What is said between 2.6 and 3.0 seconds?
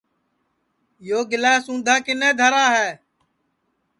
ہے